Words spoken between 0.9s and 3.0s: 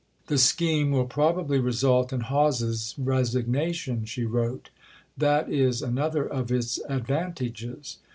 probably result in Hawes's